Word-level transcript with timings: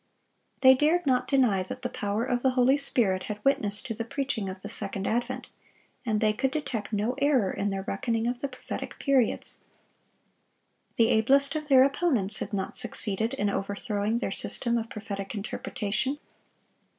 They 0.61 0.73
dared 0.73 1.05
not 1.05 1.27
deny 1.27 1.61
that 1.61 1.83
the 1.83 1.87
power 1.87 2.25
of 2.25 2.41
the 2.41 2.49
Holy 2.57 2.75
Spirit 2.75 3.25
had 3.29 3.39
witnessed 3.45 3.85
to 3.85 3.93
the 3.93 4.03
preaching 4.03 4.49
of 4.49 4.61
the 4.61 4.67
second 4.67 5.05
advent, 5.05 5.49
and 6.07 6.19
they 6.19 6.33
could 6.33 6.49
detect 6.49 6.91
no 6.91 7.13
error 7.19 7.51
in 7.51 7.69
their 7.69 7.83
reckoning 7.83 8.25
of 8.25 8.39
the 8.39 8.47
prophetic 8.47 8.97
periods. 8.97 9.63
The 10.95 11.09
ablest 11.09 11.55
of 11.55 11.67
their 11.67 11.83
opponents 11.83 12.39
had 12.39 12.51
not 12.51 12.77
succeeded 12.77 13.35
in 13.35 13.47
overthrowing 13.51 14.17
their 14.17 14.31
system 14.31 14.75
of 14.79 14.89
prophetic 14.89 15.35
interpretation. 15.35 16.17